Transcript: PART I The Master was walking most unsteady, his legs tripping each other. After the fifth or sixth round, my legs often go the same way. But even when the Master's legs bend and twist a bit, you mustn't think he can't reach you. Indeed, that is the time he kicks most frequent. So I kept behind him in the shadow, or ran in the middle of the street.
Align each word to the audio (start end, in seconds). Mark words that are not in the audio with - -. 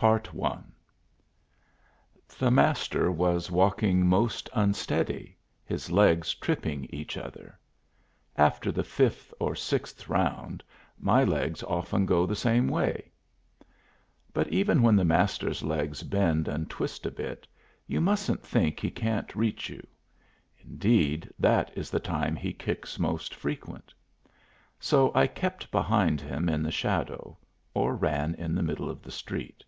PART 0.00 0.30
I 0.32 0.58
The 2.38 2.52
Master 2.52 3.10
was 3.10 3.50
walking 3.50 4.06
most 4.06 4.48
unsteady, 4.54 5.36
his 5.64 5.90
legs 5.90 6.34
tripping 6.36 6.84
each 6.90 7.16
other. 7.16 7.58
After 8.36 8.70
the 8.70 8.84
fifth 8.84 9.34
or 9.40 9.56
sixth 9.56 10.08
round, 10.08 10.62
my 11.00 11.24
legs 11.24 11.64
often 11.64 12.06
go 12.06 12.26
the 12.26 12.36
same 12.36 12.68
way. 12.68 13.10
But 14.32 14.46
even 14.52 14.82
when 14.82 14.94
the 14.94 15.04
Master's 15.04 15.64
legs 15.64 16.04
bend 16.04 16.46
and 16.46 16.70
twist 16.70 17.04
a 17.04 17.10
bit, 17.10 17.48
you 17.88 18.00
mustn't 18.00 18.44
think 18.44 18.78
he 18.78 18.92
can't 18.92 19.34
reach 19.34 19.68
you. 19.68 19.84
Indeed, 20.60 21.28
that 21.40 21.76
is 21.76 21.90
the 21.90 21.98
time 21.98 22.36
he 22.36 22.52
kicks 22.52 23.00
most 23.00 23.34
frequent. 23.34 23.92
So 24.78 25.10
I 25.12 25.26
kept 25.26 25.72
behind 25.72 26.20
him 26.20 26.48
in 26.48 26.62
the 26.62 26.70
shadow, 26.70 27.36
or 27.74 27.96
ran 27.96 28.36
in 28.36 28.54
the 28.54 28.62
middle 28.62 28.88
of 28.88 29.02
the 29.02 29.10
street. 29.10 29.64